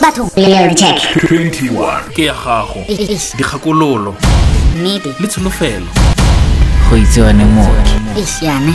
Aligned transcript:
Batho 0.00 0.30
check 0.74 0.96
21 1.16 2.12
ke 2.14 2.24
ya 2.24 2.34
gago. 2.34 2.84
Dikgakololo 3.36 4.14
nnete 4.76 5.14
le 5.20 5.26
tsholofelo. 5.28 5.86
Go 6.90 6.96
itsewane 6.96 7.44
mooki 7.44 8.44
yane 8.44 8.74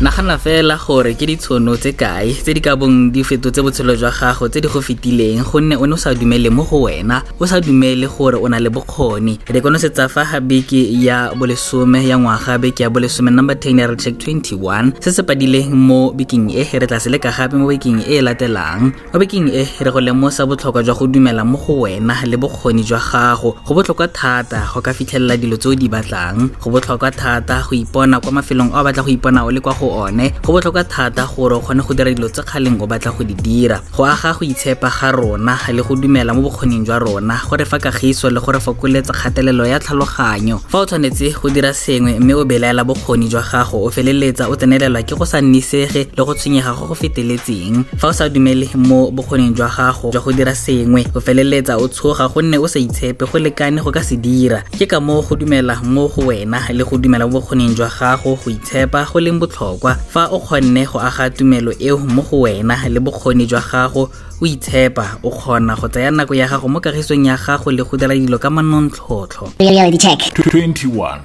nagana 0.00 0.38
fela 0.40 0.80
gore 0.80 1.12
ke 1.12 1.28
ditshono 1.28 1.76
tse 1.76 1.92
kae 1.92 2.32
tse 2.32 2.54
di 2.56 2.60
ka 2.64 2.72
bong 2.72 3.12
di 3.12 3.20
fetotse 3.20 3.60
botshelo 3.60 3.92
jwa 4.00 4.08
gago 4.08 4.48
tse 4.48 4.64
di 4.64 4.68
go 4.72 4.80
fetileng 4.80 5.44
gonne 5.44 5.76
o 5.76 5.84
ne 5.84 5.92
o 5.92 5.96
sa 6.00 6.14
dumele 6.16 6.48
mo 6.48 6.64
go 6.64 6.88
wena. 6.88 7.20
O 7.36 7.44
sa 7.44 7.60
dumele 7.60 8.08
gore 8.08 8.40
o 8.40 8.48
na 8.48 8.56
le 8.56 8.72
bokgoni. 8.72 9.36
Re 9.44 9.60
konosetsa 9.60 10.08
fa 10.08 10.24
ga 10.24 10.40
beke 10.40 10.80
ya 11.04 11.36
bolesome 11.36 12.00
ya 12.00 12.16
ngwaga 12.16 12.56
beke 12.56 12.80
ya 12.80 12.88
bolesome 12.88 13.28
number 13.28 13.52
10 13.52 13.76
ya 13.76 13.92
check 14.00 14.16
21 14.16 15.04
se 15.04 15.12
se 15.12 15.20
padileng 15.20 15.76
mo 15.76 16.16
bekeng 16.16 16.48
e 16.48 16.64
re 16.64 16.86
tla 16.88 16.96
se 16.96 17.12
leka 17.12 17.28
gape 17.28 17.60
mo 17.60 17.68
bekeng 17.68 18.00
e 18.00 18.16
e 18.16 18.24
latelang. 18.24 18.96
Mo 19.12 19.20
bekeng 19.20 19.52
e 19.52 19.68
re 19.84 19.90
go 19.92 20.00
lemosa 20.00 20.48
botlhokwa 20.48 20.80
jwa 20.80 20.96
go 20.96 21.12
dumela 21.12 21.44
mo 21.44 21.60
go 21.60 21.84
wena 21.84 22.24
le 22.24 22.40
bokgoni 22.40 22.88
jwa 22.88 22.96
gago. 23.04 23.52
Go 23.68 23.76
botlhokwa 23.76 24.08
thata 24.08 24.64
go 24.72 24.80
ka 24.80 24.96
fitlhelela 24.96 25.36
dilo 25.36 25.60
tse 25.60 25.68
o 25.68 25.74
di 25.76 25.92
batlang. 25.92 26.48
Go 26.56 26.72
botlhokwa 26.72 27.12
thata 27.12 27.60
go 27.68 27.76
ipona 27.76 28.16
kwa 28.16 28.40
mafelong 28.40 28.72
a 28.72 28.80
o 28.80 28.84
batla 28.88 29.04
go 29.04 29.12
ipona 29.12 29.44
o 29.44 29.52
le 29.52 29.60
kwa 29.60 29.76
go 29.76 29.89
one 29.90 30.30
go 30.42 30.52
botlhokwa 30.52 30.84
thata 30.84 31.26
gore 31.36 31.54
o 31.56 31.60
kgone 31.60 31.82
go 31.86 31.94
dira 31.94 32.14
dilo 32.14 32.28
tse 32.28 32.42
kgaleng 32.42 32.80
o 32.80 32.86
batla 32.86 33.12
go 33.16 33.24
di 33.24 33.34
dira. 33.34 33.80
Go 33.96 34.04
aga 34.04 34.32
go 34.32 34.44
itshepa 34.46 34.90
ga 34.90 35.10
rona 35.12 35.58
le 35.72 35.82
go 35.82 35.94
dumela 35.96 36.34
mo 36.34 36.42
bokgoning 36.48 36.84
jwa 36.86 36.98
rona 37.00 37.40
gore 37.48 37.64
fa 37.64 37.78
kagiso 37.78 38.30
le 38.30 38.40
gore 38.40 38.60
fokoletsa 38.60 39.12
kgatelelo 39.12 39.66
ya 39.66 39.78
tlhaloganyo. 39.80 40.58
Fa 40.68 40.78
o 40.78 40.86
tshwanetse 40.86 41.32
go 41.40 41.50
dira 41.50 41.74
sengwe 41.74 42.18
mme 42.20 42.34
o 42.34 42.44
belaela 42.44 42.84
bokgoni 42.84 43.28
jwa 43.28 43.42
gago 43.42 43.84
o 43.84 43.90
feleletsa 43.90 44.48
o 44.48 44.56
tsenelelwa 44.56 45.02
ke 45.02 45.14
go 45.16 45.24
sa 45.24 45.40
nnisege 45.40 46.08
le 46.16 46.24
go 46.24 46.34
tshwenyega 46.34 46.72
go 46.74 46.86
go 46.86 46.94
feteletseng. 46.94 47.84
Fa 47.98 48.08
o 48.08 48.12
sa 48.12 48.28
dumele 48.28 48.68
mo 48.76 49.10
bokgoning 49.10 49.54
jwa 49.54 49.68
gago 49.68 50.10
jwa 50.12 50.22
go 50.22 50.32
dira 50.32 50.54
sengwe 50.54 51.06
o 51.14 51.20
feleletsa 51.20 51.76
o 51.78 51.88
tshoga 51.88 52.28
gonne 52.28 52.58
o 52.58 52.66
sa 52.68 52.78
itshepe 52.78 53.26
go 53.26 53.38
lekane 53.38 53.82
go 53.82 53.90
ka 53.92 54.02
se 54.02 54.16
dira. 54.16 54.62
Ke 54.78 54.86
ka 54.86 55.00
moo 55.00 55.22
go 55.22 55.36
dumela 55.36 55.80
mo 55.82 56.08
go 56.08 56.22
wena 56.30 56.60
le 56.72 56.84
go 56.84 56.96
dumela 56.98 57.26
mo 57.26 57.40
bokgoning 57.40 57.74
jwa 57.74 57.88
gago 57.88 58.36
go 58.36 58.50
itshepa 58.50 59.04
go 59.12 59.20
leng 59.20 59.38
botlhokwa. 59.40 59.79
Fa 59.88 60.28
o 60.30 60.38
kgonne 60.40 60.84
go 60.86 60.98
aga 61.00 61.30
tumelo 61.30 61.72
eo 61.80 61.96
mo 61.98 62.22
go 62.22 62.40
wena 62.44 62.76
le 62.88 63.00
bokgoni 63.00 63.46
jwa 63.46 63.60
gago 63.60 64.10
o 64.40 64.46
itshepa 64.46 65.18
o 65.22 65.30
kgona 65.30 65.76
go 65.76 65.88
tsaya 65.88 66.10
nako 66.10 66.34
ya 66.34 66.46
gago 66.48 66.68
mo 66.68 66.80
kagisong 66.80 67.26
ya 67.26 67.36
gago 67.36 67.70
le 67.72 67.82
go 67.82 67.96
dira 67.96 68.14
dilo 68.14 68.38
ka 68.38 68.50
manontlhotlho. 68.50 69.52
Reality 69.58 69.98
check. 69.98 70.20
21 70.36 71.20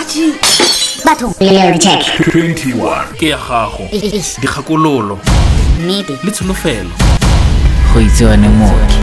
Atjhe. 0.00 0.32
batho 1.04 1.34
reality 1.40 1.78
check. 1.78 2.02
21 2.32 3.14
ke 3.18 3.28
ya 3.28 3.38
gago. 3.38 3.86
Eish, 3.92 4.40
dikgakololo. 4.40 5.18
Nnete. 5.78 6.18
Le 6.24 6.30
tsholofelo. 6.30 7.21
Go 7.92 8.00
itsewane 8.00 8.48
mooki 8.48 9.02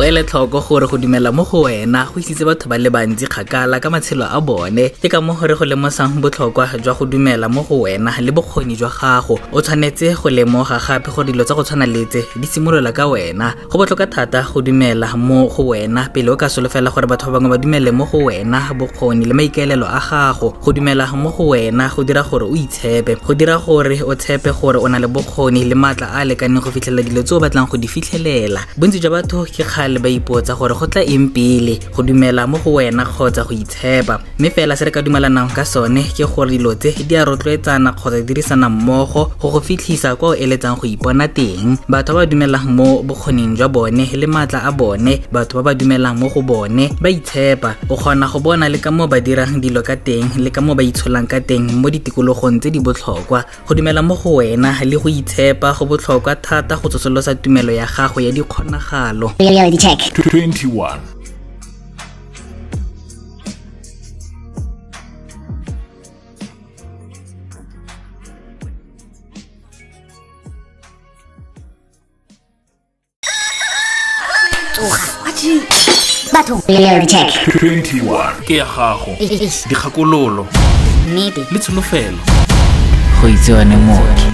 o 0.00 0.02
ele 0.02 0.22
tlhoko 0.24 0.60
gore 0.60 0.86
go 0.86 0.96
dumela 0.96 1.32
mo 1.32 1.44
go 1.44 1.62
wena 1.62 2.06
go 2.06 2.20
isitse 2.20 2.44
batho 2.44 2.68
ba 2.68 2.78
le 2.78 2.88
bantsi 2.90 3.26
kgakala 3.26 3.80
ka 3.82 3.90
matshelo 3.90 4.24
a 4.24 4.40
bone. 4.40 4.88
Ke 5.02 5.10
ka 5.10 5.20
mo 5.20 5.34
gore 5.34 5.54
go 5.54 5.64
lemosang 5.64 6.22
botlhokwa 6.22 6.78
jwa 6.80 6.94
go 6.94 7.04
dumela 7.04 7.50
mo 7.52 7.62
go 7.62 7.80
wena 7.84 8.14
le 8.20 8.32
bokgoni 8.32 8.76
jwa 8.76 8.88
gago. 8.88 9.38
O 9.52 9.60
tshwanetse 9.60 10.14
go 10.16 10.30
lemoga 10.30 10.78
gape 10.78 11.10
gore 11.10 11.26
dilo 11.26 11.44
tsa 11.44 11.54
go 11.54 11.62
tshwana 11.62 11.84
letse 11.86 12.24
di 12.40 12.46
simolola 12.46 12.92
ka 12.92 13.08
wena. 13.08 13.52
Go 13.68 13.78
botlhokwa 13.78 14.06
thata 14.06 14.42
go 14.42 14.62
dumela 14.62 15.16
mo 15.18 15.48
go 15.48 15.66
wena 15.74 16.08
pele 16.08 16.30
o 16.30 16.36
ka 16.36 16.46
solofela 16.48 16.90
gore 16.94 17.06
batho 17.06 17.30
ba 17.30 17.38
bangwe 17.38 17.50
ba 17.50 17.58
dumele 17.58 17.92
mo 17.92 18.06
go 18.06 18.24
wena 18.24 18.72
bokgoni 18.72 19.26
le 19.26 19.34
maikaelelo 19.34 19.84
a 19.84 20.00
gago. 20.00 20.54
Go 20.64 20.72
dumela 20.72 21.12
mo 21.12 21.30
go 21.30 21.48
wena 21.52 21.90
go 21.94 22.04
dira 22.04 22.22
gore 22.22 22.46
o 22.46 22.54
itshepe 22.56 23.20
go 23.20 23.34
dira 23.34 23.58
gore 23.58 24.00
o 24.00 24.14
tshepe 24.14 24.48
gore 24.54 24.78
o 24.78 24.88
na 24.88 24.98
le 24.98 25.08
bokgoni 25.08 25.64
le 25.68 25.74
maatla 25.74 26.14
a 26.14 26.22
a 26.22 26.24
lekaneng 26.24 26.62
go 26.62 26.70
fitlhelela 26.70 27.02
dilo 27.02 27.22
tse 27.30 27.36
o 27.36 27.40
batlang 27.40 27.66
go 27.70 27.76
di 27.78 27.86
fitlhelela. 27.86 28.60
Bontsi 28.76 28.98
jwa 29.00 29.10
batho 29.22 29.44
ke 29.46 29.62
kgale 29.62 29.98
ba 30.02 30.08
ipotsa 30.10 30.54
gore 30.58 30.74
go 30.74 30.86
tla 30.86 31.02
eng 31.06 31.30
pele 31.30 31.78
go 31.94 32.02
dumela 32.02 32.46
mo 32.48 32.58
go 32.58 32.72
wena 32.82 33.04
kgotsa 33.06 33.46
go 33.46 33.54
itshepa. 33.54 34.18
Mme 34.38 34.50
fela 34.50 34.76
se 34.76 34.84
re 34.84 34.90
ka 34.90 35.00
dumelanang 35.02 35.54
ka 35.54 35.62
sone 35.64 36.02
ke 36.10 36.26
gore 36.26 36.50
dilo 36.50 36.74
tse 36.74 36.90
di 37.06 37.14
a 37.14 37.24
rotloetsana 37.24 37.94
kgotsa 37.94 38.18
di 38.20 38.34
dirisana 38.34 38.68
mmogo 38.68 39.30
go 39.38 39.50
go 39.50 39.60
fitlhisa 39.60 40.16
kwa 40.16 40.28
o 40.30 40.34
eletsang 40.34 40.74
go 40.76 40.86
ipona 40.90 41.28
teng. 41.28 41.78
Batho 41.88 42.14
ba 42.14 42.20
ba 42.20 42.26
dumelang 42.26 42.66
mo 42.66 43.02
bokgoning 43.02 43.54
jwa 43.56 43.68
bone 43.68 44.10
le 44.12 44.26
maatla 44.26 44.66
a 44.66 44.72
bone 44.72 45.22
batho 45.30 45.62
ba 45.62 45.70
ba 45.70 45.74
dumelang 45.74 46.18
mo 46.18 46.28
go 46.34 46.42
bone 46.42 46.90
ba 47.00 47.08
itshepa. 47.10 47.76
O 47.88 47.94
kgona 47.96 48.26
go 48.26 48.40
bona 48.40 48.66
le 48.68 48.78
ka 48.78 48.90
moo 48.90 49.06
ba 49.06 49.20
dirang 49.20 49.60
dilo 49.62 49.82
ka 49.86 49.94
teng 49.94 50.34
le 50.36 50.50
ka 50.50 50.60
moo 50.60 50.74
ba 50.74 50.82
itsholang 50.82 51.30
ka 51.30 51.38
teng 51.40 51.78
mo 51.78 51.90
ditikologong 51.90 52.58
tse 52.58 52.70
di 52.74 52.80
botlhokwa. 52.80 53.44
Go 53.68 53.74
dumela 53.74 54.02
mo 54.02 54.18
go 54.18 54.42
wena 54.42 54.74
le 54.82 54.96
go 54.98 55.06
itshepa 55.08 55.78
go 55.78 55.86
botlhokwa 55.86 56.34
thata 56.34 56.74
go 56.74 56.88
tsosolosa 56.88 57.19
tumelo 57.42 57.72
ya 57.72 57.86
gago 57.86 58.20
ya 58.20 58.32
dikgonagalo. 58.32 59.32
Reality 59.38 59.76
check 59.76 59.98
21 60.18 60.98
Atjhe. 75.26 75.60
batho 76.32 76.62
reality 76.68 77.06
check 77.06 77.30
21 77.60 78.44
ke 78.46 78.56
ya 78.60 78.64
gago. 78.64 79.16
Eish, 79.20 79.66
dikgakololo. 79.68 80.46
Nnete. 81.08 81.46
Le 81.52 81.58
tsholofelo. 81.58 82.18
Go 83.20 83.28
itsewane 83.28 83.76
mooki 83.76 84.26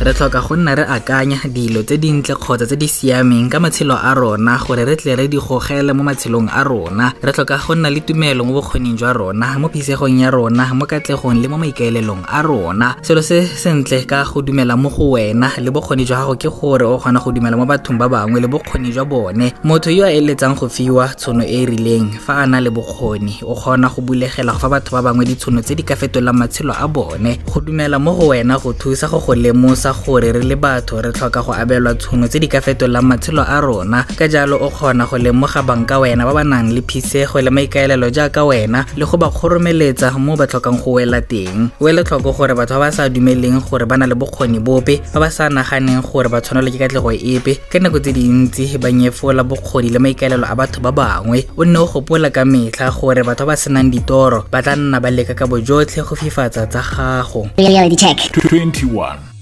re 0.00 0.14
tlhoka 0.14 0.40
go 0.40 0.56
nna 0.56 0.74
re 0.74 0.84
akanya 0.84 1.38
dilo 1.50 1.82
tse 1.82 1.98
dintle 1.98 2.34
kgotsa 2.38 2.66
tse 2.66 2.76
di 2.78 2.86
siameng 2.86 3.50
ka 3.50 3.58
matshelo 3.58 3.98
a 3.98 4.14
rona 4.14 4.54
gore 4.62 4.84
re 4.86 4.94
tle 4.94 5.16
re 5.16 5.26
di 5.26 5.38
gogele 5.38 5.92
mo 5.92 6.04
matshelong 6.06 6.46
a 6.54 6.62
rona. 6.62 7.12
Re 7.20 7.32
tlhoka 7.32 7.58
go 7.58 7.74
nna 7.74 7.90
le 7.90 8.00
tumelo 8.06 8.44
mo 8.46 8.54
bokgoning 8.62 8.94
jwa 8.96 9.12
rona 9.12 9.58
mo 9.58 9.68
phisegong 9.68 10.20
ya 10.22 10.30
rona 10.30 10.70
mo 10.72 10.86
katlegong 10.86 11.42
le 11.42 11.48
mo 11.48 11.58
maikaelelong 11.58 12.22
a 12.30 12.42
rona. 12.42 12.94
Selo 13.02 13.22
se 13.22 13.42
sentle 13.42 14.06
ka 14.06 14.22
go 14.22 14.40
dumela 14.40 14.76
mo 14.78 14.88
go 14.88 15.18
wena 15.18 15.50
le 15.58 15.70
bokgoni 15.70 16.06
jwa 16.06 16.18
gago 16.22 16.36
ke 16.38 16.48
gore 16.48 16.86
o 16.86 16.98
kgona 16.98 17.18
go 17.18 17.32
dumela 17.32 17.56
mo 17.58 17.66
bathong 17.66 17.98
ba 17.98 18.08
bangwe 18.08 18.40
le 18.40 18.46
bokgoni 18.46 18.92
jwa 18.94 19.04
bone. 19.04 19.50
Motho 19.64 19.90
yo 19.90 20.04
a 20.06 20.12
eletsang 20.14 20.54
go 20.54 20.68
fiwa 20.68 21.08
tshono 21.18 21.42
e 21.42 21.62
e 21.62 21.66
rileng 21.66 22.14
fa 22.22 22.42
a 22.42 22.46
na 22.46 22.60
le 22.60 22.70
bokgoni 22.70 23.42
o 23.42 23.54
kgona 23.58 23.90
go 23.90 24.02
bulegela 24.02 24.52
go 24.54 24.58
fa 24.62 24.68
batho 24.68 24.94
ba 24.94 25.02
bangwe 25.02 25.26
ditshono 25.26 25.58
tse 25.60 25.74
di 25.74 25.82
ka 25.82 25.96
fetolang 25.96 26.38
matshelo 26.38 26.70
a 26.78 26.86
bone. 26.86 27.42
Go 27.50 27.58
dumela 27.60 27.98
mo 27.98 28.14
go 28.14 28.28
wena 28.30 28.62
go 28.62 28.70
thusa 28.72 29.10
go 29.10 29.18
go 29.18 29.34
lemosa 29.34 29.87
tlhalosa 29.88 30.04
gore 30.04 30.32
re 30.32 30.42
le 30.42 30.56
batho 30.56 31.00
re 31.02 31.12
tlhoka 31.12 31.42
go 31.42 31.52
abelwa 31.52 31.94
tšhono 31.94 32.28
tse 32.28 32.38
di 32.40 32.48
ka 32.48 32.60
fetolang 32.60 33.02
matshelo 33.02 33.42
a 33.42 33.60
rona. 33.60 34.04
Ka 34.16 34.28
jalo 34.28 34.56
o 34.60 34.70
kgona 34.70 35.06
go 35.08 35.16
lemoga 35.16 35.62
banka 35.62 35.98
wena 36.00 36.24
ba 36.24 36.32
ba 36.34 36.44
nang 36.44 36.72
le 36.72 36.82
phisego 36.82 37.40
le 37.40 37.50
maikaelelo 37.50 38.10
jaaka 38.10 38.44
wena 38.44 38.84
le 38.96 39.04
go 39.04 39.16
ba 39.16 39.30
kgoromeletsa 39.30 40.18
mo 40.18 40.36
ba 40.36 40.46
tlhokang 40.46 40.78
go 40.82 40.92
wela 40.98 41.20
teng. 41.20 41.70
O 41.80 41.88
ele 41.88 42.04
tlhoko 42.04 42.32
gore 42.32 42.54
batho 42.54 42.74
ba 42.78 42.88
ba 42.88 42.92
sa 42.92 43.08
dumeleng 43.08 43.60
gore 43.60 43.86
ba 43.86 43.96
na 43.96 44.06
le 44.06 44.14
bokgoni 44.14 44.60
bope 44.60 45.00
ba 45.14 45.20
ba 45.20 45.30
sa 45.30 45.48
naganeng 45.48 46.02
gore 46.02 46.28
ba 46.28 46.40
tshwanelwa 46.40 46.70
ke 46.70 46.78
katlego 46.78 47.12
epe. 47.12 47.58
Ka 47.70 47.78
nako 47.78 48.00
tse 48.00 48.12
dintsi 48.12 48.78
ba 48.78 48.92
nyefola 48.92 49.44
bokgoni 49.44 49.90
le 49.90 49.98
maikaelelo 49.98 50.44
a 50.44 50.54
batho 50.54 50.80
ba 50.80 50.92
bangwe. 50.92 51.48
O 51.56 51.64
nne 51.64 51.78
o 51.78 51.86
gopola 51.86 52.30
ka 52.30 52.44
metlha 52.44 52.90
gore 52.92 53.24
batho 53.24 53.46
ba 53.46 53.56
ba 53.56 53.56
senang 53.56 53.90
ditoro 53.90 54.44
ba 54.52 54.60
tla 54.62 54.76
nna 54.76 55.00
ba 55.00 55.08
leka 55.10 55.34
ka 55.34 55.46
bojotlhe 55.48 56.04
go 56.04 56.14
fifatsa 56.14 56.68
tsa 56.68 56.82
gago. 56.84 57.48
21 57.56 59.37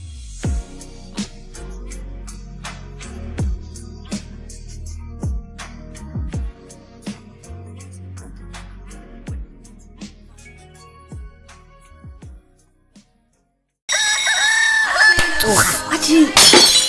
tsoga 15.47 15.65
wa 15.91 15.99
tshwenye 15.99 16.29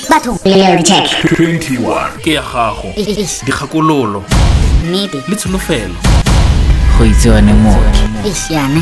batho 0.09 0.39
leo 0.45 0.81
check 0.81 1.05
21 1.23 2.17
ke 2.23 2.33
ya 2.33 2.41
gago. 2.41 2.93
Dikgakololo. 3.45 4.23
Nnete 4.85 5.23
le 5.27 5.35
tsholofelo. 5.35 5.95
Go 6.97 7.05
itsewane 7.05 7.53
mooki 7.53 8.03
e 8.25 8.33
siame. 8.33 8.81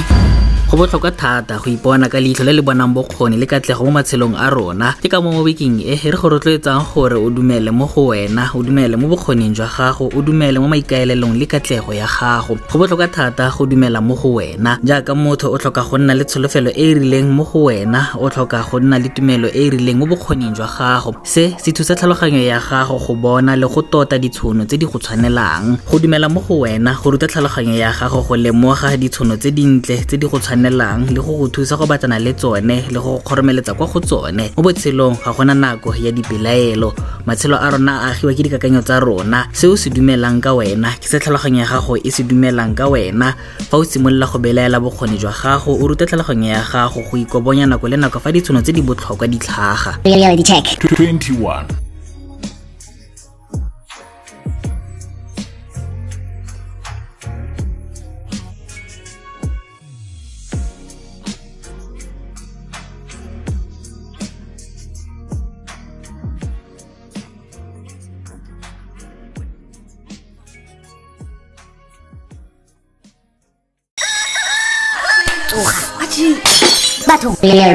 Go 0.76 0.82
botlhokwa 0.82 1.12
thata 1.12 1.58
go 1.58 1.72
ipona 1.72 2.10
ka 2.10 2.20
leitlho 2.20 2.44
le 2.44 2.52
le 2.54 2.62
bonang 2.62 2.92
bokgoni 2.94 3.38
le 3.38 3.46
katlego 3.46 3.86
mo 3.86 3.92
matshelong 3.92 4.36
a 4.36 4.50
rona. 4.50 4.92
Ke 5.02 5.08
ka 5.08 5.22
mo 5.22 5.32
mo 5.32 5.42
bekeng 5.48 5.80
e 5.80 5.96
re 5.96 6.18
go 6.20 6.28
rotloetsang 6.28 6.84
gore 6.92 7.16
o 7.16 7.30
dumele 7.30 7.72
mo 7.72 7.88
go 7.88 8.12
wena 8.12 8.52
o 8.54 8.60
dumele 8.62 9.00
mo 9.00 9.08
bokgoning 9.08 9.56
jwa 9.56 9.70
gago 9.72 10.12
o 10.12 10.22
dumele 10.22 10.60
mo 10.60 10.68
maikaelelong 10.68 11.40
le 11.40 11.46
katlego 11.48 11.94
ya 11.96 12.06
gago. 12.06 12.60
Go 12.68 12.80
botlhokwa 12.80 13.08
thata 13.08 13.50
go 13.56 13.66
dumela 13.66 14.02
mo 14.02 14.16
go 14.16 14.34
wena. 14.34 14.78
Jaaka 14.84 15.16
motho 15.16 15.54
o 15.54 15.58
tlhoka 15.58 15.82
go 15.90 15.98
nna 15.98 16.14
le 16.14 16.26
tsholofelo 16.26 16.70
e 16.76 16.92
e 16.92 16.94
rileng 16.94 17.32
mo 17.32 17.46
go 17.46 17.72
wena 17.72 18.12
o 18.20 18.28
tlhoka 18.30 18.60
go 18.70 18.80
nna 18.80 19.00
le 19.00 19.08
tumelo 19.16 19.48
e 19.48 19.68
e 19.68 19.70
rileng 19.70 19.96
mo 19.96 20.06
bokgoning 20.06 20.52
jwa 20.52 20.68
gago. 20.68 21.16
Se 21.24 21.56
se 21.58 21.72
thusa 21.72 21.96
tlhaloganyo 21.96 22.44
ya 22.44 22.60
gago 22.60 23.00
go 23.00 23.16
bona 23.16 23.56
le 23.56 23.68
go 23.68 23.82
tota 23.82 24.20
ditshono 24.20 24.66
tse 24.68 24.76
di 24.78 24.86
go 24.86 25.00
tshwanelang. 25.00 25.80
Go 25.88 26.00
dumela 26.00 26.28
mo 26.28 26.42
go 26.44 26.68
wena 26.68 26.92
go 27.00 27.12
ruta 27.12 27.28
tlhaloganyo 27.28 27.80
ya 27.80 27.94
gago 27.96 28.28
go 28.28 28.36
lemoga 28.36 28.98
ditshono 28.98 29.38
tse 29.40 29.52
dintle 29.56 30.04
tse 30.04 30.18
di 30.20 30.28
go 30.28 30.38
tshwanelang 30.38 30.65
tshwanelang 30.66 31.14
le 31.14 31.22
go 31.22 31.38
go 31.38 31.48
thusa 31.48 31.78
go 31.78 31.86
batlana 31.86 32.20
le 32.20 32.34
tsone 32.34 32.90
le 32.90 33.00
go 33.00 33.18
go 33.18 33.20
kgoromeletsa 33.20 33.74
kwa 33.74 33.88
go 33.88 34.00
tsone. 34.00 34.52
Mo 34.58 34.64
botshelong 34.64 35.18
ga 35.24 35.34
gona 35.34 35.54
nako 35.54 35.96
ya 35.96 36.12
dipelaelo 36.12 36.94
matshelo 37.26 37.58
a 37.58 37.70
rona 37.70 38.02
a 38.02 38.12
agiwa 38.12 38.34
ke 38.34 38.44
dikakanyo 38.44 38.82
tsa 38.82 39.00
rona. 39.00 39.48
Se 39.54 39.68
o 39.68 39.76
se 39.76 39.90
dumelang 39.90 40.42
ka 40.42 40.54
wena 40.54 40.90
ke 41.00 41.08
se 41.08 41.20
tlhaloganyo 41.20 41.60
ya 41.60 41.66
gago 41.66 41.98
e 41.98 42.12
se 42.12 42.24
dumelang 42.24 42.76
ka 42.76 42.88
wena. 42.88 43.36
Fa 43.70 43.78
o 43.78 43.84
simolola 43.84 44.26
go 44.26 44.40
belaela 44.40 44.80
bokgoni 44.80 45.18
jwa 45.18 45.32
gago 45.32 45.78
o 45.78 45.88
rute 45.88 46.06
tlhaloganyo 46.06 46.50
ya 46.50 46.64
gago 46.64 47.02
go 47.02 47.18
ikobonya 47.18 47.66
nako 47.66 47.88
le 47.88 47.98
nako 47.98 48.20
fa 48.20 48.32
ditšhono 48.32 48.62
tse 48.62 48.74
di 48.74 48.82
botlhokwa 48.82 49.28
di 49.28 49.38
tlhaga. 49.38 50.00
Reality 50.04 50.44
check. 50.44 50.66
21 50.82 51.85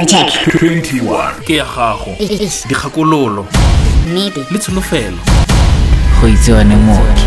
Check. 0.07 0.31
21 0.61 1.45
ke 1.47 1.55
ya 1.57 1.65
gago 1.65 2.15
Eish. 2.19 2.67
dikgakololo 2.69 3.47
Nnete. 4.09 4.45
le 4.51 4.59
tsholofelo 4.59 5.17
go 6.21 6.29
itsewane 6.29 6.77
mooki. 6.77 7.23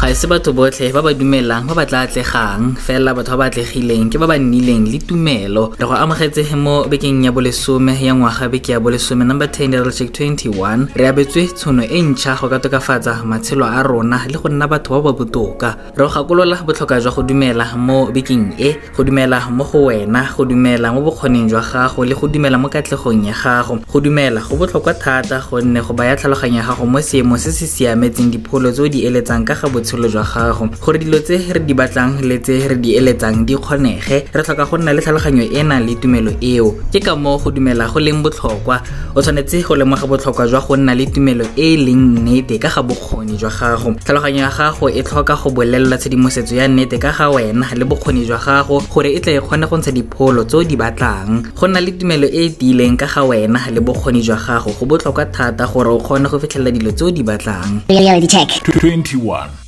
Ga 0.00 0.14
se 0.14 0.26
batho 0.28 0.52
botlhe 0.52 0.92
ba 0.92 1.00
ba 1.02 1.12
dumelang 1.14 1.66
ba 1.66 1.74
ba 1.74 1.86
tla 1.86 2.04
atlegang. 2.04 2.76
Fela 2.76 3.14
batho 3.16 3.32
ba 3.32 3.38
ba 3.38 3.44
atlegileng 3.48 4.12
ke 4.12 4.20
ba 4.20 4.26
ba 4.28 4.36
nnileng 4.38 4.84
le 4.92 4.98
tumelo. 5.00 5.72
Re 5.80 5.86
go 5.88 5.94
amogetse 5.96 6.44
mo 6.54 6.84
bekeng 6.84 7.24
ya 7.24 7.32
bolesome 7.32 7.96
ya 7.96 8.12
ngwaga 8.14 8.48
beke 8.52 8.72
ya 8.72 8.80
bolesome 8.80 9.24
number 9.24 9.48
10 9.48 9.72
ya 9.72 9.90
check 9.90 10.12
21 10.12 10.92
re 10.94 11.08
abetswe 11.08 11.48
tshono 11.48 11.82
e 11.82 12.02
ntšha 12.02 12.36
go 12.40 12.48
ka 12.48 12.58
tokafatsa 12.58 13.24
matshelo 13.24 13.64
a 13.64 13.82
rona 13.82 14.20
le 14.28 14.38
go 14.38 14.48
nna 14.48 14.68
batho 14.68 15.00
ba 15.00 15.10
ba 15.10 15.12
botoka. 15.16 15.76
Re 15.96 16.04
go 16.04 16.12
gakolola 16.12 16.60
botlhokwa 16.62 17.00
jwa 17.00 17.12
go 17.16 17.22
dumela 17.22 17.76
mo 17.76 18.06
bekeng 18.12 18.52
e 18.60 18.76
go 18.94 19.02
dumela 19.02 19.48
mo 19.50 19.64
go 19.64 19.88
wena 19.88 20.28
go 20.36 20.44
dumela 20.44 20.92
mo 20.92 21.00
bokgoning 21.00 21.48
jwa 21.48 21.62
gago 21.64 22.04
le 22.04 22.14
go 22.14 22.28
dumela 22.28 22.58
mo 22.60 22.68
katlegong 22.68 23.24
ya 23.26 23.32
gago. 23.32 23.80
Go 23.88 24.00
dumela 24.00 24.44
go 24.44 24.56
botlhokwa 24.56 24.94
thata 24.94 25.40
gonne 25.40 25.80
go 25.80 25.94
baya 25.94 26.16
tlhaloganyo 26.16 26.60
ya 26.60 26.66
gago 26.68 26.86
mo 26.86 27.00
seemo 27.00 27.38
se 27.38 27.50
se 27.50 27.66
siametseng 27.66 28.30
dipholo 28.30 28.70
tse 28.70 28.82
o 28.82 28.88
di 28.88 29.02
eletsang 29.08 29.44
ka 29.44 29.54
ga 29.54 29.68
botshelo 29.86 30.08
jwa 30.08 30.24
gago 30.24 30.68
gore 30.84 30.98
dilo 30.98 31.18
tse 31.18 31.38
re 31.52 31.60
di 31.60 31.74
batlang 31.74 32.20
le 32.20 32.38
tse 32.38 32.68
re 32.68 32.76
di 32.76 32.96
eletsang 32.96 33.46
di 33.46 33.54
kgonege. 33.54 34.26
Re 34.34 34.42
tlhoka 34.42 34.64
go 34.66 34.76
nna 34.78 34.92
le 34.92 35.00
tlhaloganyo 35.00 35.42
e, 35.42 35.60
e 35.60 35.62
na 35.62 35.78
le 35.78 35.94
tumelo 35.94 36.32
eo. 36.40 36.74
Ke 36.92 37.00
ka 37.00 37.14
moo 37.14 37.38
go 37.38 37.50
dumela 37.50 37.86
go 37.86 38.00
leng 38.00 38.22
botlhokwa. 38.22 38.82
O 39.14 39.22
tshwanetse 39.22 39.62
go 39.62 39.76
lemoga 39.76 40.06
botlhokwa 40.06 40.46
jwa 40.48 40.60
go 40.60 40.76
nna 40.76 40.94
le 40.94 41.06
tumelo 41.06 41.44
e 41.56 41.74
e 41.74 41.76
leng 41.76 42.18
nnete 42.18 42.58
ka 42.58 42.68
ga 42.68 42.82
bokgoni 42.82 43.36
jwa 43.38 43.50
gago. 43.50 43.94
Tlhaloganyo 44.04 44.40
ya 44.42 44.50
gago 44.50 44.90
e 44.90 45.02
tlhoka 45.02 45.36
go 45.36 45.50
bolelelwa 45.50 45.98
tshedimosetso 45.98 46.54
ya 46.56 46.68
nnete 46.68 46.98
ka 46.98 47.12
ga 47.12 47.30
wena 47.30 47.74
le 47.74 47.84
bokgoni 47.84 48.26
jwa 48.26 48.38
gago 48.38 48.82
gore 48.92 49.12
e 49.14 49.20
tle 49.20 49.36
e 49.36 49.40
kgone 49.40 49.66
go 49.66 49.76
ntsha 49.76 49.92
dipholo 49.92 50.44
tse 50.44 50.56
o 50.56 50.64
di 50.64 50.76
batlang. 50.76 51.54
Go 51.54 51.66
nna 51.68 51.80
le 51.80 51.92
tumelo 51.92 52.26
e 52.26 52.46
e 52.46 52.50
tiileng 52.50 52.96
ka 52.96 53.06
ga 53.06 53.22
wena 53.22 53.70
le 53.70 53.80
bokgoni 53.80 54.22
jwa 54.22 54.36
gago 54.36 54.72
go 54.74 54.86
botlhokwa 54.86 55.24
thata 55.30 55.66
gore 55.66 55.90
o 55.90 55.98
kgone 55.98 56.28
go 56.28 56.38
fitlhelela 56.38 56.70
dilo 56.70 56.90
tse 56.92 57.04
o 57.04 57.10
di 57.10 57.22
batlang. 57.22 57.86
21 57.86 59.66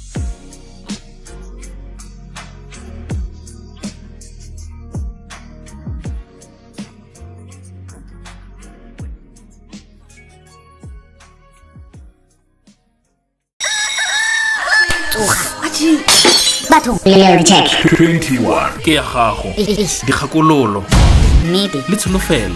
tsoga 15.19 15.35
batho. 16.71 16.99
Check 17.45 17.69
21 17.99 18.79
ke 18.85 18.95
ya 18.95 19.03
gago. 19.03 19.53
Dikgakololo 20.07 20.85
nnete 21.45 21.83
le 21.89 21.97
tsholofelo 21.97 22.55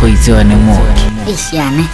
go 0.00 0.08
itsewane 0.08 0.56
mooki 0.56 1.30
esiane. 1.30 1.84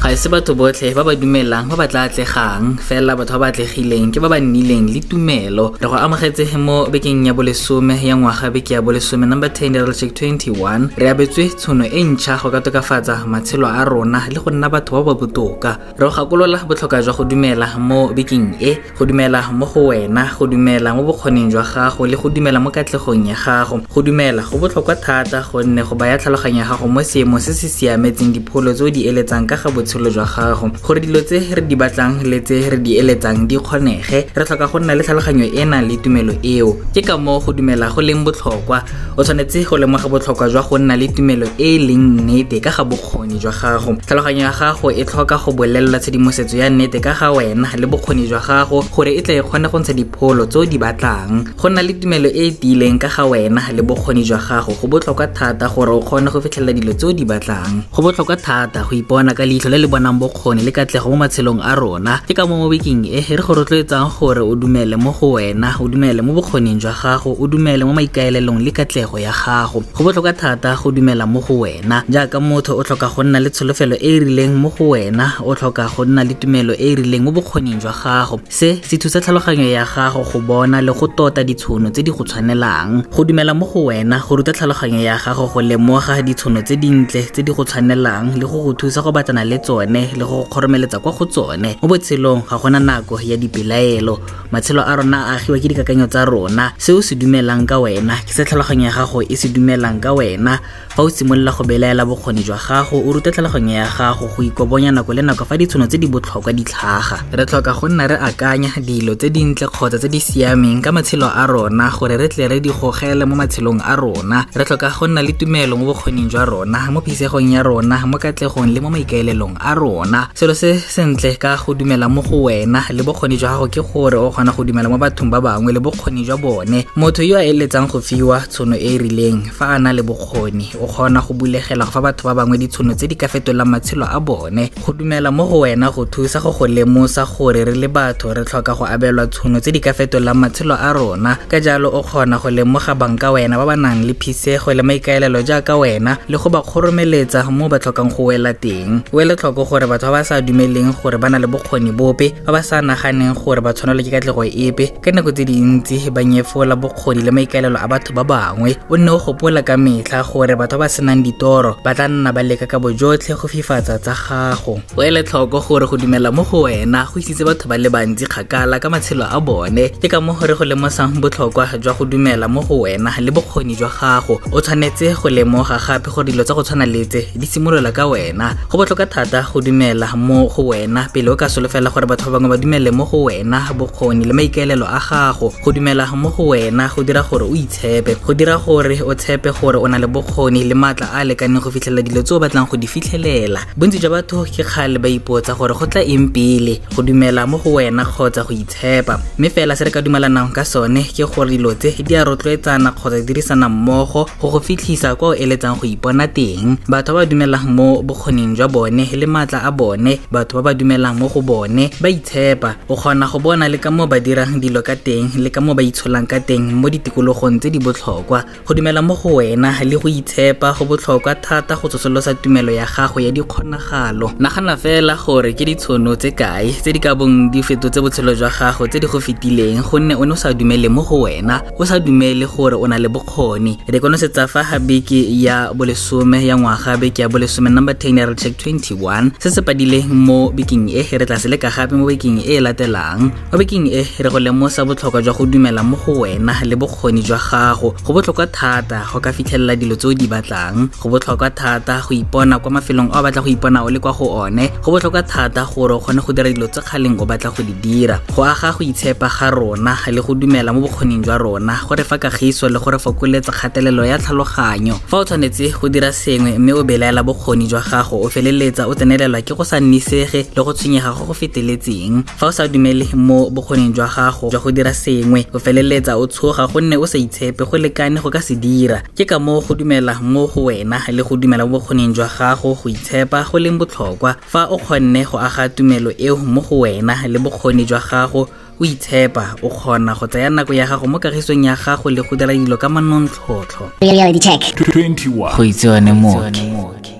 Ga 0.00 0.12
e 0.12 0.16
se 0.16 0.28
batho 0.28 0.54
botlhe 0.54 0.94
ba 0.94 1.02
ba 1.02 1.14
dumelang 1.16 1.66
ba 1.68 1.76
ba 1.76 1.86
tla 1.88 2.06
atlegang. 2.06 2.78
Fela 2.78 3.16
batho 3.18 3.34
ba 3.34 3.38
ba 3.38 3.46
atlegileng 3.50 4.14
ke 4.14 4.22
ba 4.22 4.28
ba 4.30 4.38
nnileng 4.38 4.86
le 4.94 5.00
tumelo. 5.02 5.74
Re 5.74 5.86
go 5.90 5.96
amogetse 5.98 6.46
mo 6.56 6.86
bekeng 6.86 7.26
ya 7.26 7.34
bolesome 7.34 7.98
ya 7.98 8.14
ngwaga 8.14 8.50
beke 8.54 8.74
ya 8.74 8.80
bolesome 8.80 9.26
number 9.26 9.50
10 9.50 9.74
ya 9.74 9.82
check 9.92 10.14
21 10.14 10.94
re 10.96 11.10
abetswe 11.10 11.50
tshono 11.50 11.84
e 11.84 12.02
ntšha 12.04 12.38
go 12.38 12.50
ka 12.50 12.60
tokafatsa 12.60 13.26
matshelo 13.26 13.66
a 13.66 13.84
rona 13.84 14.22
le 14.30 14.38
go 14.38 14.50
nna 14.50 14.70
batho 14.70 15.02
ba 15.02 15.02
ba 15.02 15.14
botoka. 15.18 15.78
Re 15.98 16.06
go 16.06 16.14
gakolola 16.14 16.62
botlhokwa 16.62 17.02
jwa 17.02 17.12
go 17.18 17.24
dumela 17.24 17.66
mo 17.78 18.14
bekeng 18.14 18.54
e 18.62 18.78
go 18.96 19.04
dumela 19.04 19.50
mo 19.50 19.66
go 19.66 19.90
wena 19.90 20.30
go 20.38 20.46
dumela 20.46 20.94
mo 20.94 21.02
bokgoning 21.02 21.50
jwa 21.50 21.66
gago 21.66 22.06
le 22.06 22.14
go 22.16 22.30
dumela 22.30 22.62
mo 22.62 22.70
katlegong 22.70 23.26
ya 23.26 23.34
gago. 23.34 23.82
Go 23.90 24.02
dumela 24.02 24.46
go 24.46 24.58
botlhokwa 24.62 24.94
thata 24.94 25.42
gonne 25.42 25.82
go 25.82 25.96
baya 25.96 26.18
tlhaloganyo 26.18 26.62
ya 26.62 26.70
gago 26.70 26.86
mo 26.86 27.02
seemo 27.02 27.40
se 27.40 27.52
se 27.52 27.66
siametseng 27.66 28.30
dipholo 28.32 28.72
tse 28.72 28.84
o 28.84 28.90
di 28.90 29.08
eletsang 29.10 29.46
ka 29.48 29.56
ga 29.56 29.87
botshelo 29.88 30.10
jwa 30.10 30.24
gago 30.24 30.70
gore 30.84 31.00
dilo 31.00 31.20
tse 31.20 31.54
re 31.54 31.62
di 31.66 31.76
batlang 31.76 32.22
le 32.22 32.40
tse 32.40 32.68
re 32.70 32.76
di 32.82 32.98
eletsang 32.98 33.46
di 33.48 33.56
kgonege. 33.56 34.28
Re 34.34 34.44
tlhoka 34.44 34.66
go 34.68 34.78
nna 34.78 34.94
le 34.94 35.02
tlhaloganyo 35.02 35.44
e 35.44 35.62
e 35.62 35.64
nang 35.64 35.88
le 35.88 35.96
tumelo 35.96 36.34
eo. 36.42 36.76
Ke 36.94 37.00
ka 37.02 37.16
moo 37.16 37.40
go 37.40 37.52
dumela 37.52 37.88
go 37.88 38.00
leng 38.02 38.24
botlhokwa. 38.24 38.82
O 39.16 39.22
tshwanetse 39.24 39.64
go 39.64 39.76
lemoga 39.78 40.08
botlhokwa 40.08 40.48
jwa 40.48 40.62
go 40.68 40.78
nna 40.78 40.96
le 40.96 41.08
tumelo 41.08 41.46
e 41.58 41.76
e 41.76 41.78
leng 41.78 42.20
nnete 42.20 42.60
ka 42.60 42.70
ga 42.70 42.84
bokgoni 42.84 43.38
jwa 43.38 43.52
gago. 43.52 43.96
Tlhaloganyo 44.06 44.42
ya 44.44 44.52
gago 44.52 44.90
e 44.92 45.04
tlhoka 45.04 45.36
go 45.38 45.52
bolelela 45.52 45.98
tshedimosetso 45.98 46.56
ya 46.56 46.68
nnete 46.70 47.00
ka 47.00 47.14
ga 47.14 47.32
wena 47.32 47.68
le 47.76 47.86
bokgoni 47.86 48.28
jwa 48.28 48.40
gago 48.40 48.84
gore 48.94 49.14
e 49.16 49.22
tle 49.22 49.38
e 49.38 49.42
kgone 49.42 49.68
go 49.68 49.78
ntsha 49.78 49.92
dipholo 49.92 50.46
tse 50.46 50.58
o 50.58 50.64
di 50.66 50.78
batlang. 50.78 51.56
Go 51.56 51.68
nna 51.68 51.82
le 51.82 51.94
tumelo 51.94 52.28
e 52.28 52.48
e 52.48 52.52
tiileng 52.52 52.98
ka 52.98 53.08
ga 53.08 53.24
wena 53.24 53.72
le 53.72 53.82
bokgoni 53.82 54.24
jwa 54.24 54.38
gago 54.38 54.72
go 54.76 54.86
botlhokwa 54.88 55.26
thata 55.32 55.68
gore 55.68 55.90
o 55.92 56.00
kgone 56.00 56.30
go 56.30 56.40
fitlhelela 56.40 56.72
dilo 56.72 56.92
tse 56.92 57.06
o 57.06 57.12
di 57.12 57.24
batlang. 57.24 57.88
Go 57.92 58.02
botlhokwa 58.02 58.36
thata 58.36 58.84
go 58.84 58.92
ipona 58.96 59.34
ka 59.34 59.44
leitlho 59.44 59.70
le 59.70 59.77
le 59.78 59.86
bonang 59.86 60.18
bokgoni 60.18 60.62
le 60.62 60.72
katlego 60.72 61.10
mo 61.10 61.16
matshelong 61.16 61.60
a 61.62 61.74
rona. 61.74 62.20
Ke 62.26 62.34
ka 62.34 62.46
mo 62.46 62.56
mo 62.58 62.68
bekeng 62.68 63.06
e 63.06 63.20
re 63.20 63.42
go 63.42 63.54
rotloetsang 63.54 64.10
gore 64.18 64.42
o 64.42 64.54
dumele 64.56 64.96
mo 64.98 65.12
go 65.12 65.38
wena 65.38 65.74
o 65.80 65.88
dumele 65.88 66.20
mo 66.22 66.34
bokgoning 66.34 66.80
jwa 66.80 66.92
gago 66.92 67.36
o 67.38 67.46
dumele 67.46 67.84
mo 67.84 67.92
maikaelelong 67.94 68.58
le 68.64 68.70
katlego 68.70 69.18
ya 69.18 69.32
gago. 69.32 69.82
Go 69.94 70.04
botlhokwa 70.04 70.32
thata 70.32 70.74
go 70.76 70.90
dumela 70.90 71.26
mo 71.26 71.40
go 71.40 71.58
wena. 71.62 72.02
Jaaka 72.08 72.40
motho 72.40 72.76
o 72.76 72.82
tlhoka 72.82 73.08
go 73.14 73.22
nna 73.22 73.40
le 73.40 73.50
tsholofelo 73.50 73.96
e 73.96 74.16
e 74.16 74.20
rileng 74.20 74.54
mo 74.58 74.70
go 74.70 74.88
wena 74.90 75.34
o 75.44 75.54
tlhoka 75.54 75.86
go 75.94 76.04
nna 76.04 76.24
le 76.24 76.34
tumelo 76.34 76.74
e 76.74 76.92
e 76.92 76.94
rileng 76.96 77.22
mo 77.22 77.30
bokgoning 77.30 77.78
jwa 77.80 77.92
gago. 77.92 78.40
Se 78.48 78.80
se 78.82 78.96
thusa 78.98 79.20
tlhaloganyo 79.20 79.70
ya 79.70 79.84
gago 79.84 80.24
go 80.24 80.40
bona 80.40 80.82
le 80.82 80.92
go 80.92 81.06
tota 81.06 81.44
ditšhono 81.44 81.90
tse 81.90 82.02
di 82.02 82.10
go 82.10 82.24
tshwanelang. 82.24 83.04
Go 83.14 83.24
dumela 83.24 83.54
mo 83.54 83.66
go 83.66 83.84
wena 83.84 84.18
go 84.18 84.36
ruta 84.36 84.52
tlhaloganyo 84.52 85.00
ya 85.00 85.18
gago 85.18 85.46
go 85.46 85.60
lemoga 85.62 86.22
ditšhono 86.22 86.62
tse 86.62 86.76
dintle 86.76 87.22
tse 87.30 87.42
di 87.42 87.52
go 87.52 87.64
tshwanelang 87.64 88.34
le 88.34 88.46
go 88.46 88.64
go 88.64 88.72
thusa 88.72 89.02
go 89.02 89.12
batlana 89.12 89.44
le 89.44 89.58
tsone 89.68 90.16
le 90.16 90.24
go 90.24 90.38
go 90.38 90.44
kgoromeletsa 90.48 90.98
kwa 90.98 91.12
go 91.12 91.24
tsone. 91.26 91.76
Mo 91.82 91.88
botshelong 91.88 92.48
ga 92.48 92.56
gona 92.56 92.80
nako 92.80 93.20
ya 93.20 93.36
dipelaelo. 93.36 94.18
Matshelo 94.52 94.80
a 94.80 94.96
rona 94.96 95.28
a 95.28 95.36
agiwa 95.36 95.60
ke 95.60 95.68
dikakanyo 95.68 96.06
tsa 96.08 96.24
rona. 96.24 96.72
Se 96.78 96.92
o 96.92 97.02
se 97.02 97.14
dumelang 97.14 97.66
ka 97.68 97.76
wena 97.78 98.16
ke 98.24 98.32
se 98.32 98.44
tlhaloganyo 98.44 98.88
ya 98.88 98.92
gago 98.96 99.20
e 99.22 99.36
se 99.36 99.48
dumelang 99.48 100.00
ka 100.00 100.14
wena. 100.14 100.58
Fa 100.96 101.02
o 101.02 101.08
simolola 101.10 101.52
go 101.52 101.64
belaela 101.64 102.06
bokgoni 102.08 102.42
jwa 102.42 102.56
gago 102.56 102.96
o 102.96 103.12
rute 103.12 103.30
tlhaloganyo 103.30 103.74
ya 103.74 103.86
gago 103.86 104.26
go 104.32 104.42
ikobonya 104.42 104.92
nako 104.92 105.12
le 105.12 105.22
nako 105.22 105.44
fa 105.44 105.58
ditšhono 105.58 105.86
tse 105.86 105.98
di 105.98 106.06
botlhokwa 106.08 106.52
di 106.56 106.64
tlhaga. 106.64 107.20
Re 107.32 107.44
tlhoka 107.44 107.72
go 107.76 107.88
nna 107.88 108.08
re 108.08 108.16
akanya 108.16 108.72
dilo 108.80 109.14
tse 109.14 109.28
dintle 109.28 109.68
kgotsa 109.68 109.98
tse 109.98 110.08
di 110.08 110.20
siameng 110.20 110.80
ka 110.80 110.92
matshelo 110.92 111.28
a 111.28 111.44
rona 111.46 111.92
gore 111.92 112.16
re 112.16 112.28
tle 112.28 112.48
re 112.48 112.60
di 112.60 112.70
gogele 112.72 113.28
mo 113.28 113.36
matshelong 113.36 113.84
a 113.84 113.96
rona. 113.96 114.46
Re 114.54 114.64
tlhoka 114.64 114.88
go 114.88 115.06
nna 115.06 115.20
le 115.20 115.36
tumelo 115.36 115.76
mo 115.76 115.92
bokgoning 115.92 116.32
jwa 116.32 116.48
rona 116.48 116.88
mo 116.90 117.04
phisegong 117.04 117.52
ya 117.52 117.62
rona 117.62 118.00
mo 118.06 118.16
katlegong 118.16 118.72
le 118.72 118.80
mo 118.80 118.88
maikaelelong 118.88 119.57
a 119.60 119.74
rona. 119.74 120.28
Selo 120.34 120.54
se 120.54 120.78
sentle 120.78 121.36
ka 121.38 121.56
go 121.56 121.74
dumela 121.74 122.08
mo 122.08 122.22
go 122.22 122.42
wena 122.48 122.84
le 122.90 123.02
bokgoni 123.02 123.36
jwa 123.36 123.50
gago 123.50 123.68
ke 123.68 123.82
gore 123.82 124.14
o 124.16 124.30
kgona 124.30 124.52
go 124.56 124.64
dumela 124.64 124.88
mo 124.88 124.98
bathong 124.98 125.30
ba 125.30 125.40
bangwe 125.40 125.72
le 125.72 125.80
bokgoni 125.80 126.24
jwa 126.24 126.36
bone. 126.36 126.86
Motho 126.96 127.22
yo 127.22 127.36
a 127.36 127.44
eletsang 127.44 127.88
go 127.90 128.00
fiwa 128.00 128.40
tshono 128.48 128.76
e 128.76 128.94
e 128.94 128.98
rileng 128.98 129.50
fa 129.52 129.74
a 129.74 129.78
na 129.78 129.92
le 129.92 130.02
bokgoni 130.02 130.74
o 130.80 130.86
kgona 130.86 131.20
go 131.20 131.34
bulegela 131.34 131.84
go 131.84 131.90
fa 131.90 132.00
batho 132.00 132.24
ba 132.28 132.34
bangwe 132.34 132.58
ditšhono 132.58 132.94
tse 132.94 133.08
di 133.08 133.16
ka 133.16 133.28
fetolang 133.28 133.68
matshelo 133.68 134.06
a 134.06 134.20
bone. 134.20 134.70
Go 134.84 134.92
dumela 134.92 135.30
mo 135.32 135.46
go 135.46 135.60
wena 135.60 135.90
go 135.94 136.04
thusa 136.06 136.40
go 136.40 136.52
go 136.52 136.66
lemosa 136.66 137.24
gore 137.26 137.64
re 137.64 137.74
le 137.74 137.88
batho 137.88 138.34
re 138.34 138.44
tlhoka 138.44 138.74
go 138.74 138.84
abelwa 138.86 139.26
tšhono 139.26 139.60
tse 139.60 139.72
di 139.72 139.80
ka 139.80 139.92
fetolang 139.92 140.34
matshelo 140.34 140.74
a 140.74 140.92
rona. 140.92 141.38
Ka 141.48 141.60
jalo 141.60 141.90
o 141.92 142.02
kgona 142.02 142.38
go 142.40 142.50
lemoga 142.50 142.94
banka 142.94 143.32
wena 143.32 143.56
ba 143.56 143.66
ba 143.66 143.76
nang 143.76 144.04
le 144.04 144.14
phisego 144.14 144.72
le 144.74 144.82
maikaelelo 144.82 145.42
jaaka 145.42 145.76
wena 145.76 146.18
le 146.28 146.36
go 146.38 146.48
ba 146.50 146.62
kgoromeletsa 146.62 147.44
mo 147.50 147.68
ba 147.68 147.78
tlhokang 147.78 148.10
go 148.10 148.24
wela 148.30 148.54
teng. 148.54 149.02
O 149.12 149.20
ele 149.20 149.36
tlhoko 149.48 149.64
gore 149.64 149.86
batho 149.88 150.12
ba 150.12 150.20
ba 150.20 150.24
sa 150.24 150.40
dumeleng 150.44 150.92
gore 151.00 151.16
ba 151.16 151.30
na 151.30 151.38
le 151.38 151.46
bokgoni 151.46 151.92
bope 151.92 152.34
ba 152.44 152.52
ba 152.52 152.60
sa 152.62 152.82
naganeng 152.84 153.32
gore 153.32 153.60
ba 153.64 153.72
tshwanelwa 153.72 154.04
ke 154.04 154.10
katlego 154.12 154.44
epe. 154.44 154.92
Ka 155.00 155.08
nako 155.08 155.32
tse 155.32 155.44
dintsi 155.48 156.10
ba 156.12 156.20
nyefola 156.20 156.76
bokgoni 156.76 157.24
le 157.24 157.30
maikaelelo 157.32 157.78
a 157.80 157.88
batho 157.88 158.12
ba 158.12 158.24
bangwe. 158.24 158.76
O 158.90 158.96
nne 158.96 159.08
o 159.08 159.18
gopola 159.18 159.62
ka 159.64 159.76
metlha 159.80 160.20
gore 160.20 160.52
batho 160.52 160.76
ba 160.76 160.84
ba 160.84 160.88
senang 160.88 161.22
ditoro 161.24 161.80
ba 161.84 161.94
tla 161.94 162.08
nna 162.08 162.32
ba 162.32 162.42
leka 162.42 162.66
ka 162.68 162.76
bojotlhe 162.78 163.40
go 163.40 163.48
fifatsa 163.48 163.96
tsa 163.98 164.12
gago. 164.12 164.80
O 164.96 165.00
ele 165.02 165.22
tlhoko 165.24 165.60
gore 165.64 165.86
go 165.88 165.96
dumela 165.96 166.28
mo 166.28 166.44
go 166.44 166.68
wena 166.68 167.06
go 167.08 167.16
isitse 167.16 167.44
batho 167.46 167.68
ba 167.68 167.78
le 167.78 167.88
bantsi 167.88 168.28
kgakala 168.28 168.76
ka 168.76 168.90
matshelo 168.92 169.24
a 169.24 169.40
bone. 169.40 169.88
Ke 169.96 170.12
ka 170.12 170.20
mo 170.20 170.36
gore 170.36 170.52
go 170.58 170.64
lemosang 170.68 171.16
botlhokwa 171.22 171.78
jwa 171.80 171.96
go 171.96 172.04
dumela 172.04 172.48
mo 172.48 172.60
go 172.60 172.84
wena 172.84 173.16
le 173.20 173.30
bokgoni 173.32 173.76
jwa 173.78 173.88
gago. 173.88 174.40
O 174.52 174.60
tshwanetse 174.60 175.16
go 175.16 175.30
lemoga 175.30 175.78
gape 175.80 176.10
gore 176.12 176.28
dilo 176.28 176.44
tsa 176.44 176.52
go 176.52 176.60
tshwana 176.62 176.84
letse 176.84 177.32
di 177.32 177.46
simolola 177.46 177.92
ka 177.92 178.04
wena. 178.04 178.52
Go 178.68 178.76
botlhokwa 178.76 179.06
thata 179.06 179.37
go 179.42 179.60
dumela 179.60 180.16
mo 180.16 180.48
go 180.48 180.62
wena 180.72 181.08
pele 181.12 181.28
o 181.30 181.36
ka 181.36 181.46
solofela 181.46 181.90
gore 181.92 182.06
batho 182.06 182.30
ba 182.30 182.38
bangwe 182.38 182.48
ba 182.48 182.56
dumele 182.56 182.90
mo 182.90 183.04
go 183.04 183.24
wena 183.28 183.60
bokgoni 183.76 184.24
le 184.24 184.32
maikaelelo 184.32 184.86
a 184.86 184.98
gago. 184.98 185.52
Go 185.62 185.72
dumela 185.72 186.06
mo 186.16 186.30
go 186.30 186.48
wena 186.50 186.88
go 186.88 187.02
dira 187.02 187.22
gore 187.22 187.44
o 187.44 187.54
itshepe 187.54 188.16
go 188.24 188.34
dira 188.34 188.58
gore 188.58 189.00
o 189.02 189.14
tshepe 189.14 189.52
gore 189.60 189.76
o 189.76 189.86
na 189.86 189.98
le 189.98 190.06
bokgoni 190.06 190.64
le 190.64 190.74
maatla 190.74 191.12
a 191.12 191.20
a 191.20 191.24
lekaneng 191.24 191.60
go 191.60 191.70
fitlhelela 191.70 192.02
dilo 192.02 192.22
tse 192.22 192.34
o 192.34 192.40
batlang 192.40 192.66
go 192.70 192.76
di 192.76 192.86
fitlhelela. 192.86 193.60
Bontsi 193.76 193.98
jwa 193.98 194.10
batho 194.10 194.44
ke 194.44 194.64
kgale 194.64 194.98
ba 194.98 195.08
ipotsa 195.08 195.54
gore 195.54 195.74
go 195.74 195.86
tla 195.86 196.02
eng 196.02 196.32
pele 196.32 196.80
go 196.96 197.02
dumela 197.02 197.46
mo 197.46 197.58
go 197.58 197.78
wena 197.78 198.04
kgotsa 198.04 198.42
go 198.48 198.54
itshepa. 198.54 199.20
Mme 199.38 199.50
fela 199.50 199.76
se 199.76 199.84
re 199.84 199.90
ka 199.90 200.00
dumelanang 200.00 200.52
ka 200.52 200.64
sone 200.64 201.04
ke 201.04 201.28
gore 201.28 201.50
dilo 201.50 201.74
tse 201.74 202.02
di 202.02 202.14
a 202.16 202.24
rotloetsana 202.24 202.92
kgotsa 202.96 203.20
di 203.20 203.26
dirisana 203.34 203.68
mmogo 203.68 204.26
go 204.40 204.50
go 204.50 204.60
fitlhisa 204.60 205.14
kwa 205.16 205.28
o 205.28 205.34
eletsang 205.34 205.76
go 205.76 205.86
ipona 205.86 206.26
teng. 206.28 206.78
Batho 206.88 207.12
ba 207.12 207.18
ba 207.18 207.26
dumelang 207.26 207.66
mo 207.66 208.02
bokgoning 208.02 208.54
jwa 208.56 208.68
bone 208.70 209.04
le 209.12 209.26
maatla 209.28 209.62
a 209.68 209.70
bone 209.70 210.18
batho 210.32 210.62
ba 210.62 210.68
ba 210.68 210.74
dumelang 210.76 211.16
mo 211.16 211.28
go 211.32 211.40
bone 211.40 211.88
ba 212.00 212.08
itshepa. 212.12 212.76
O 212.88 212.96
kgona 212.96 213.24
go 213.32 213.38
bona 213.40 213.68
le 213.72 213.78
ka 213.80 213.90
moo 213.90 214.06
ba 214.06 214.20
dirang 214.20 214.60
dilo 214.60 214.84
ka 214.84 214.92
teng 214.96 215.32
le 215.40 215.48
ka 215.48 215.60
moo 215.64 215.72
ba 215.72 215.80
itsholang 215.80 216.28
ka 216.28 216.40
teng 216.44 216.76
mo 216.76 216.92
ditikologong 216.92 217.56
tse 217.56 217.72
di 217.72 217.80
botlhokwa. 217.80 218.44
Go 218.68 218.74
dumela 218.76 219.00
mo 219.00 219.16
go 219.16 219.40
wena 219.40 219.72
le 219.80 219.96
go 219.96 220.08
itshepa 220.08 220.76
go 220.76 220.84
botlhokwa 220.84 221.32
thata 221.40 221.72
go 221.80 221.88
tsosolosa 221.88 222.34
tumelo 222.36 222.68
ya 222.68 222.84
gago 222.84 223.20
ya 223.20 223.32
dikgonagalo. 223.32 224.36
Nagana 224.36 224.76
fela 224.76 225.16
gore 225.16 225.56
ke 225.56 225.64
ditshono 225.64 226.16
tse 226.20 226.36
kae 226.36 226.68
tse 226.68 226.92
di 226.92 227.00
ka 227.00 227.14
bong 227.16 227.48
di 227.48 227.62
fetotse 227.64 228.04
botshelo 228.04 228.36
jwa 228.36 228.52
gago 228.52 228.84
tse 228.84 229.00
di 229.00 229.06
go 229.08 229.16
fetileng 229.20 229.80
gonne 229.80 230.20
o 230.20 230.24
ne 230.28 230.32
o 230.32 230.36
sa 230.36 230.52
dumele 230.52 230.92
mo 230.92 231.00
go 231.00 231.24
wena 231.24 231.64
o 231.80 231.84
sa 231.88 231.96
dumele 231.96 232.44
gore 232.44 232.76
o 232.76 232.84
na 232.84 233.00
le 233.00 233.08
bokgoni. 233.08 233.88
Re 233.88 234.00
konosetsa 234.00 234.44
fa 234.44 234.60
ga 234.68 234.78
beke 234.78 235.24
ya 235.32 235.72
bolesome 235.72 236.44
ya 236.44 236.60
ngwaga 236.60 237.00
beke 237.00 237.24
ya 237.24 237.28
bolesome 237.28 237.72
number 237.72 237.96
10 237.96 238.18
ya 238.20 238.26
recheck 238.28 238.52
21 238.60 239.17
1 239.18 239.30
se 239.38 239.50
se 239.50 239.60
padileng 239.62 240.08
mo 240.08 240.50
bekeng 240.54 240.88
e 240.90 241.02
re 241.02 241.26
tla 241.26 241.38
se 241.38 241.48
leka 241.48 241.70
gape 241.70 241.94
mo 241.98 242.06
bekeng 242.06 242.38
e 242.38 242.56
e 242.56 242.60
latelang. 242.60 243.30
Mo 243.50 243.56
bekeng 243.58 243.86
e 243.90 244.06
re 244.22 244.28
go 244.30 244.38
lemosa 244.38 244.84
botlhokwa 244.86 245.22
jwa 245.22 245.34
go 245.34 245.46
dumela 245.46 245.82
mo 245.82 245.96
go 245.96 246.22
wena 246.22 246.54
le 246.62 246.76
bokgoni 246.76 247.22
jwa 247.22 247.38
gago. 247.38 247.94
Go 248.04 248.12
botlhokwa 248.14 248.46
thata 248.46 249.02
go 249.12 249.20
ka 249.20 249.32
fitlhelela 249.32 249.76
dilo 249.76 249.96
tse 249.96 250.06
o 250.08 250.14
di 250.14 250.26
batlang. 250.26 250.88
Go 251.02 251.10
botlhokwa 251.10 251.50
thata 251.50 252.00
go 252.06 252.14
ipona 252.14 252.58
kwa 252.58 252.70
mafelong 252.70 253.10
a 253.12 253.18
o 253.18 253.22
batla 253.22 253.42
go 253.42 253.50
ipona 253.50 253.82
o 253.84 253.90
le 253.90 253.98
kwa 253.98 254.12
go 254.12 254.26
one. 254.46 254.70
Go 254.82 254.92
botlhokwa 254.92 255.22
thata 255.22 255.66
gore 255.66 255.94
o 255.94 256.00
kgone 256.00 256.20
go 256.22 256.32
dira 256.32 256.52
dilo 256.52 256.68
tse 256.68 256.80
kgaleng 256.80 257.18
o 257.20 257.26
batla 257.26 257.50
go 257.50 257.62
di 257.62 257.72
dira. 257.82 258.20
Go 258.34 258.44
aga 258.44 258.72
go 258.72 258.84
itshepa 258.84 259.28
ga 259.28 259.50
rona 259.50 259.96
le 260.06 260.20
go 260.22 260.34
dumela 260.34 260.72
mo 260.72 260.80
bokgoning 260.86 261.24
jwa 261.24 261.38
rona. 261.38 261.74
Gore 261.88 262.04
fa 262.04 262.18
kagiso 262.18 262.68
le 262.68 262.78
gore 262.78 262.98
fokoletsa 262.98 263.52
kgatelelo 263.52 264.04
ya 264.06 264.18
tlhaloganyo. 264.18 264.94
Fa 265.06 265.16
o 265.18 265.24
tshwanetse 265.24 265.74
go 265.80 265.88
dira 265.88 266.12
sengwe 266.12 266.58
mme 266.58 266.72
o 266.72 266.84
belaela 266.84 267.22
bokgoni 267.22 267.66
jwa 267.66 267.80
gago 267.80 268.22
o 268.22 268.28
feleletsa 268.28 268.86
o 268.86 268.94
tsenelelwa 268.98 269.40
ke 269.46 269.54
go 269.54 269.62
sa 269.64 269.78
nnisege 269.80 270.46
le 270.56 270.62
go 270.64 270.72
tshwenyega 270.72 271.14
go 271.14 271.24
go 271.30 271.34
feteletseng. 271.34 272.24
Fa 272.36 272.46
o 272.46 272.50
sa 272.50 272.66
dumele 272.68 273.06
mo 273.14 273.48
bokgoning 273.50 273.94
jwa 273.94 274.08
gago 274.10 274.50
jwa 274.50 274.60
go 274.60 274.70
dira 274.72 274.90
sengwe 274.94 275.46
o 275.54 275.58
feleletsa 275.58 276.16
o 276.18 276.26
tshoga 276.26 276.66
gonne 276.66 276.96
o 276.98 277.06
sa 277.06 277.18
itshepe 277.18 277.62
go 277.64 277.78
lekane 277.78 278.18
go 278.20 278.30
ka 278.30 278.40
se 278.42 278.54
dira. 278.58 279.02
Ke 279.14 279.24
ka 279.24 279.38
moo 279.38 279.60
go 279.60 279.74
dumela 279.74 280.18
mo 280.20 280.46
go 280.46 280.66
wena 280.66 280.98
le 281.14 281.22
go 281.22 281.36
dumela 281.36 281.62
mo 281.66 281.78
bokgoning 281.78 282.12
jwa 282.14 282.26
gago 282.26 282.74
go 282.74 282.88
itshepa 282.90 283.44
go 283.46 283.58
leng 283.58 283.78
botlhokwa. 283.78 284.34
Fa 284.42 284.66
o 284.70 284.78
kgonne 284.78 285.24
go 285.30 285.38
aga 285.38 285.68
tumelo 285.68 286.10
eo 286.18 286.36
mo 286.36 286.60
go 286.60 286.80
wena 286.82 287.14
le 287.28 287.38
bokgoni 287.38 287.84
jwa 287.86 288.00
gago 288.02 288.48
o 288.80 288.84
itshepa 288.84 289.54
o 289.62 289.68
kgona 289.68 290.14
go 290.18 290.26
tsaya 290.26 290.50
nako 290.50 290.74
ya 290.74 290.86
gago 290.86 291.06
mo 291.06 291.18
kagisong 291.18 291.64
ya 291.64 291.76
gago 291.76 292.10
le 292.10 292.22
go 292.22 292.36
dira 292.36 292.50
dilo 292.54 292.76
ka 292.76 292.88
manontlhotlho. 292.88 293.90
Reality 294.02 294.38
check. 294.40 294.62
21 294.90 295.56
go 295.56 295.62
itsewane 295.64 296.12
moke 296.12 297.17